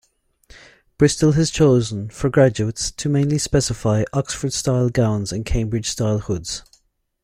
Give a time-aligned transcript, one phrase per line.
[0.97, 6.63] Bristol has chosen, for graduates, to mainly specify Oxford-style gowns and Cambridge-style hoods.